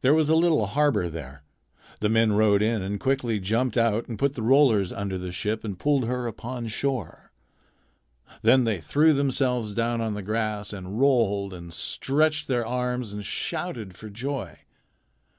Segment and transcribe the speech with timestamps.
[0.00, 1.42] There was a little harbor there.
[2.00, 5.62] The men rowed in and quickly jumped out and put the rollers under the ship
[5.62, 7.32] and pulled her upon shore.
[8.40, 13.22] Then they threw themselves down on the grass and rolled and stretched their arms and
[13.26, 14.56] shouted for joy.